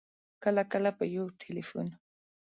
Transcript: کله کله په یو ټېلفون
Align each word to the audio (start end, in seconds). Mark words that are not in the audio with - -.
کله 0.43 0.63
کله 0.71 0.89
په 0.97 1.03
یو 1.15 1.25
ټېلفون 1.41 1.87